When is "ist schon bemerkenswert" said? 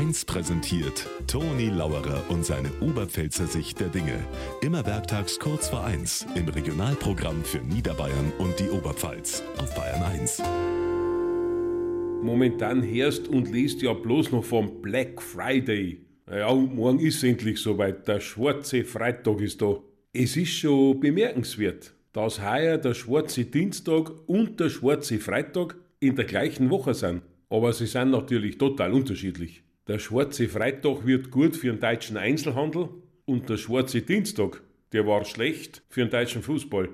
20.34-21.92